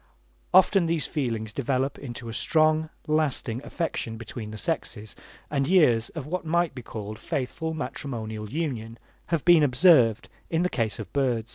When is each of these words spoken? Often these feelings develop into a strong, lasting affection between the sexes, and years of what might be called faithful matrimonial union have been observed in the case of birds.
Often 0.51 0.87
these 0.87 1.05
feelings 1.05 1.53
develop 1.53 1.99
into 1.99 2.27
a 2.27 2.33
strong, 2.33 2.89
lasting 3.05 3.61
affection 3.63 4.17
between 4.17 4.49
the 4.49 4.57
sexes, 4.57 5.15
and 5.51 5.67
years 5.67 6.09
of 6.15 6.25
what 6.25 6.43
might 6.43 6.73
be 6.73 6.81
called 6.81 7.19
faithful 7.19 7.75
matrimonial 7.75 8.49
union 8.49 8.97
have 9.27 9.45
been 9.45 9.61
observed 9.61 10.27
in 10.49 10.63
the 10.63 10.69
case 10.69 10.97
of 10.97 11.13
birds. 11.13 11.49